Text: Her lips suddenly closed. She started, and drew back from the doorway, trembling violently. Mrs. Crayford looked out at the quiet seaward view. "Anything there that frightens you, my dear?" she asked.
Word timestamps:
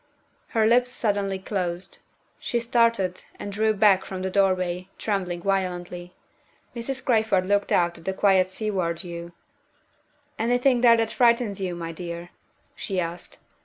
Her 0.57 0.65
lips 0.65 0.89
suddenly 0.89 1.37
closed. 1.37 1.99
She 2.39 2.57
started, 2.59 3.21
and 3.37 3.51
drew 3.51 3.71
back 3.75 4.03
from 4.03 4.23
the 4.23 4.31
doorway, 4.31 4.87
trembling 4.97 5.43
violently. 5.43 6.15
Mrs. 6.75 7.05
Crayford 7.05 7.45
looked 7.45 7.71
out 7.71 7.99
at 7.99 8.05
the 8.05 8.11
quiet 8.13 8.49
seaward 8.49 9.01
view. 9.01 9.31
"Anything 10.39 10.81
there 10.81 10.97
that 10.97 11.11
frightens 11.11 11.61
you, 11.61 11.75
my 11.75 11.91
dear?" 11.91 12.29
she 12.75 12.99
asked. 12.99 13.37